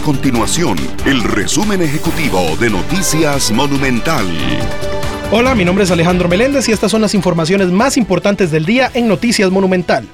A 0.00 0.02
continuación, 0.02 0.78
el 1.04 1.22
resumen 1.22 1.82
ejecutivo 1.82 2.56
de 2.58 2.70
Noticias 2.70 3.50
Monumental. 3.50 4.24
Hola, 5.30 5.54
mi 5.54 5.62
nombre 5.62 5.84
es 5.84 5.90
Alejandro 5.90 6.26
Meléndez 6.26 6.68
y 6.70 6.72
estas 6.72 6.90
son 6.90 7.02
las 7.02 7.14
informaciones 7.14 7.68
más 7.68 7.98
importantes 7.98 8.50
del 8.50 8.64
día 8.64 8.90
en 8.94 9.08
Noticias 9.08 9.50
Monumental. 9.50 10.08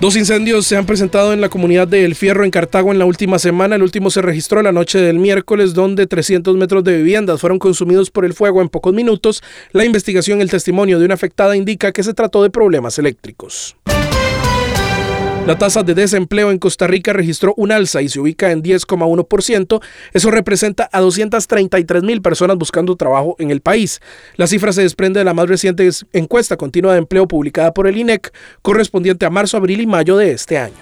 Dos 0.00 0.16
incendios 0.16 0.66
se 0.66 0.76
han 0.76 0.86
presentado 0.86 1.34
en 1.34 1.42
la 1.42 1.50
comunidad 1.50 1.86
de 1.86 2.06
El 2.06 2.14
Fierro 2.14 2.44
en 2.44 2.50
Cartago 2.50 2.92
en 2.92 2.98
la 2.98 3.04
última 3.04 3.38
semana. 3.38 3.76
El 3.76 3.82
último 3.82 4.08
se 4.08 4.22
registró 4.22 4.62
la 4.62 4.72
noche 4.72 4.98
del 4.98 5.18
miércoles, 5.18 5.74
donde 5.74 6.06
300 6.06 6.56
metros 6.56 6.82
de 6.82 6.96
viviendas 6.96 7.40
fueron 7.42 7.58
consumidos 7.58 8.10
por 8.10 8.24
el 8.24 8.32
fuego 8.32 8.62
en 8.62 8.70
pocos 8.70 8.94
minutos. 8.94 9.42
La 9.72 9.84
investigación 9.84 10.38
y 10.38 10.42
el 10.42 10.50
testimonio 10.50 10.98
de 10.98 11.04
una 11.04 11.14
afectada 11.14 11.56
indica 11.56 11.92
que 11.92 12.02
se 12.02 12.14
trató 12.14 12.42
de 12.42 12.48
problemas 12.48 12.98
eléctricos. 12.98 13.76
La 15.46 15.56
tasa 15.56 15.82
de 15.84 15.94
desempleo 15.94 16.50
en 16.50 16.58
Costa 16.58 16.88
Rica 16.88 17.12
registró 17.12 17.54
un 17.56 17.70
alza 17.70 18.02
y 18.02 18.08
se 18.08 18.18
ubica 18.18 18.50
en 18.50 18.64
10,1%. 18.64 19.80
Eso 20.12 20.30
representa 20.32 20.88
a 20.90 20.98
233 20.98 22.02
mil 22.02 22.20
personas 22.20 22.58
buscando 22.58 22.96
trabajo 22.96 23.36
en 23.38 23.52
el 23.52 23.60
país. 23.60 24.00
La 24.34 24.48
cifra 24.48 24.72
se 24.72 24.82
desprende 24.82 25.20
de 25.20 25.24
la 25.24 25.34
más 25.34 25.48
reciente 25.48 25.88
encuesta 26.12 26.56
continua 26.56 26.94
de 26.94 26.98
empleo 26.98 27.28
publicada 27.28 27.72
por 27.72 27.86
el 27.86 27.96
INEC, 27.96 28.32
correspondiente 28.60 29.24
a 29.24 29.30
marzo, 29.30 29.56
abril 29.56 29.80
y 29.80 29.86
mayo 29.86 30.16
de 30.16 30.32
este 30.32 30.58
año. 30.58 30.74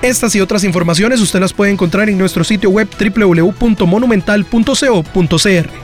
Estas 0.00 0.36
y 0.36 0.40
otras 0.40 0.62
informaciones 0.62 1.20
usted 1.20 1.40
las 1.40 1.52
puede 1.52 1.72
encontrar 1.72 2.08
en 2.08 2.18
nuestro 2.18 2.44
sitio 2.44 2.70
web 2.70 2.86
www.monumental.co.cr. 3.00 5.83